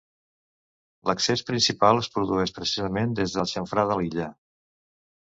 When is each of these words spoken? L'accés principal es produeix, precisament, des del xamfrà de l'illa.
L'accés 1.09 1.43
principal 1.49 2.01
es 2.03 2.09
produeix, 2.15 2.53
precisament, 2.55 3.13
des 3.21 3.37
del 3.37 3.47
xamfrà 3.53 3.85
de 3.93 3.99
l'illa. 4.01 4.31